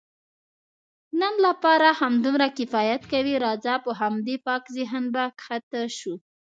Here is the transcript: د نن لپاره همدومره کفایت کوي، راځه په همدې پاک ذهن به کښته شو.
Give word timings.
د 0.03 0.03
نن 1.21 1.33
لپاره 1.47 1.87
همدومره 2.01 2.47
کفایت 2.57 3.01
کوي، 3.11 3.35
راځه 3.45 3.73
په 3.85 3.91
همدې 4.01 4.35
پاک 4.45 4.63
ذهن 4.77 5.03
به 5.13 5.23
کښته 5.39 5.81
شو. 5.97 6.13